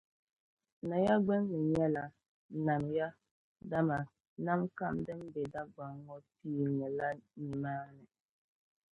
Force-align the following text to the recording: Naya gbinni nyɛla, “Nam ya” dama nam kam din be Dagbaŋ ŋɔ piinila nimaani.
Naya 0.87 1.15
gbinni 1.23 1.57
nyɛla, 1.71 2.03
“Nam 2.65 2.83
ya” 2.97 3.07
dama 3.69 3.97
nam 4.45 4.61
kam 4.77 4.93
din 5.05 5.21
be 5.33 5.41
Dagbaŋ 5.53 5.91
ŋɔ 6.05 6.17
piinila 6.37 7.07
nimaani. 7.43 8.05